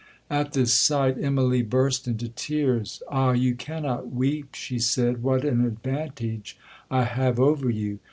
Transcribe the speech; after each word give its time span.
At 0.31 0.53
this 0.53 0.73
sight 0.73 1.19
Immalee 1.19 1.61
burst 1.69 2.07
into 2.07 2.27
tears.—'Ah! 2.27 3.33
you 3.33 3.53
cannot 3.53 4.09
weep,' 4.11 4.55
she 4.55 4.79
said, 4.79 5.21
'what 5.21 5.45
an 5.45 5.63
advantage 5.63 6.57
I 6.89 7.03
have 7.03 7.39
over 7.39 7.69
you! 7.69 7.99